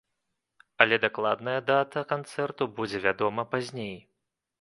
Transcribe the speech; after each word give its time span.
Але 0.85 0.95
дакладная 1.03 1.57
дата 1.67 2.03
канцэрту 2.13 2.67
будзе 2.79 3.03
вядома 3.05 3.47
пазней. 3.53 3.95